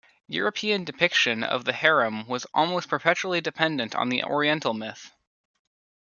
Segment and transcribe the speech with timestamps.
[0.25, 5.11] European depiction of the harem was almost perpetually dependent on the Oriental myth.